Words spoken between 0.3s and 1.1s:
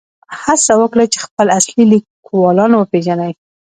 هڅه وکړئ